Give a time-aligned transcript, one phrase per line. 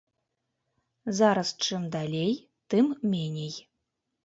[1.19, 2.33] Зараз чым далей,
[2.71, 3.55] тым меней.